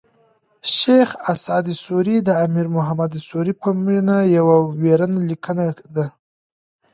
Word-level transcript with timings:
شېخ 0.75 1.09
اسعد 1.33 1.65
سوري 1.83 2.17
د 2.27 2.29
امیر 2.45 2.67
محمد 2.75 3.11
سوري 3.27 3.53
پر 3.61 3.71
مړینه 3.83 4.17
یوه 4.37 4.57
ویرنه 4.81 5.19
لیکلې 5.29 5.69
ده. 5.95 6.05